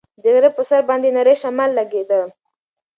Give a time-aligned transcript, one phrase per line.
[0.21, 2.21] د غره په سر باندې نری شمال لګېده.